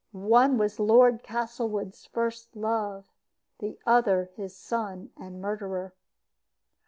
One 0.13 0.57
was 0.57 0.79
Lord 0.79 1.21
Castlewood's 1.21 2.05
first 2.07 2.55
love, 2.55 3.05
the 3.59 3.77
other 3.85 4.31
his 4.35 4.55
son 4.55 5.11
and 5.15 5.39
murderer. 5.39 5.93